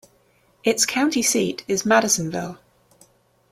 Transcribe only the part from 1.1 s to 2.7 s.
seat is Madisonville.